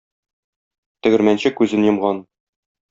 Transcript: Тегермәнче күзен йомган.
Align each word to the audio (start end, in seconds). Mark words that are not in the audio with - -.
Тегермәнче 1.09 1.55
күзен 1.61 1.89
йомган. 1.91 2.29